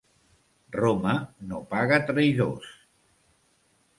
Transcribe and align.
Roma 0.77 1.11
no 1.51 1.59
paga 1.75 2.01
traïdors. 2.09 2.73